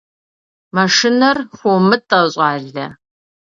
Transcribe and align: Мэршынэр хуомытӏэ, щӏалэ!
Мэршынэр 0.73 1.37
хуомытӏэ, 1.57 2.21
щӏалэ! 2.33 2.87